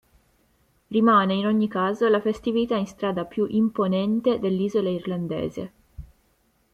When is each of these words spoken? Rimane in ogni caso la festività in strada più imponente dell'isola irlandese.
Rimane 0.87 1.35
in 1.35 1.45
ogni 1.45 1.67
caso 1.67 2.07
la 2.09 2.19
festività 2.19 2.75
in 2.75 2.87
strada 2.87 3.23
più 3.23 3.45
imponente 3.47 4.39
dell'isola 4.39 4.89
irlandese. 4.89 5.73